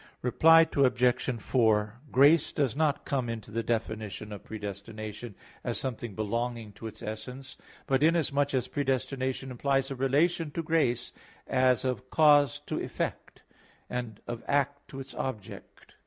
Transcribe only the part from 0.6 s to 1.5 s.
Obj.